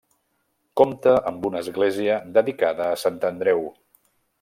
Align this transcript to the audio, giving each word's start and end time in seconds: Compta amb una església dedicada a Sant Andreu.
Compta 0.81 1.13
amb 1.33 1.45
una 1.51 1.61
església 1.67 2.19
dedicada 2.39 2.91
a 2.97 3.01
Sant 3.07 3.25
Andreu. 3.35 3.67